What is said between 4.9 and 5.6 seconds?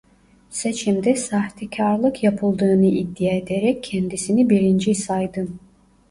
saydı.